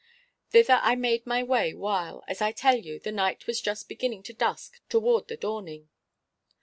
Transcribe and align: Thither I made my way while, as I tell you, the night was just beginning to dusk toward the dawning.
Thither 0.49 0.79
I 0.81 0.95
made 0.95 1.27
my 1.27 1.43
way 1.43 1.75
while, 1.75 2.23
as 2.27 2.41
I 2.41 2.51
tell 2.53 2.75
you, 2.75 2.97
the 2.97 3.11
night 3.11 3.45
was 3.45 3.61
just 3.61 3.87
beginning 3.87 4.23
to 4.23 4.33
dusk 4.33 4.81
toward 4.89 5.27
the 5.27 5.37
dawning. 5.37 5.89